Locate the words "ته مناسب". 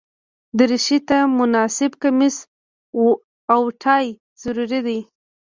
1.07-1.91